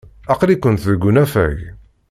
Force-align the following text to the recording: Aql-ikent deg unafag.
Aql-ikent 0.33 0.87
deg 0.89 1.03
unafag. 1.09 1.57